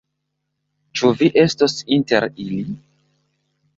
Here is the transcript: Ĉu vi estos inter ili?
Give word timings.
Ĉu 1.01 1.11
vi 1.21 1.29
estos 1.43 1.77
inter 1.99 2.25
ili? 2.47 2.63